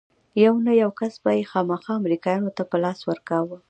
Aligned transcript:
يو 0.43 0.53
نه 0.65 0.71
يو 0.81 0.89
کس 0.99 1.13
به 1.23 1.31
يې 1.37 1.43
خامخا 1.51 1.91
امريکايانو 1.99 2.55
ته 2.57 2.63
په 2.69 2.77
لاس 2.83 2.99
ورکاوه. 3.09 3.55